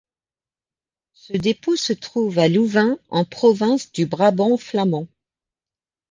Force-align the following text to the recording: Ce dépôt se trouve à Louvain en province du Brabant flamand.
Ce 1.13 1.33
dépôt 1.33 1.75
se 1.75 1.93
trouve 1.93 2.39
à 2.39 2.47
Louvain 2.47 2.97
en 3.11 3.23
province 3.23 3.91
du 3.91 4.07
Brabant 4.07 4.57
flamand. 4.57 5.07